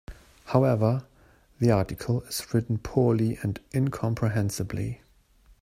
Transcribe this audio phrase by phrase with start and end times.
[0.45, 1.05] However,
[1.59, 5.03] the article is written poorly and incomprehensibly.